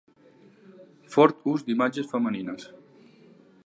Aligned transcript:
Fort 1.17 1.45
ús 1.53 1.67
d'imatges 1.69 2.11
femenines. 2.15 2.69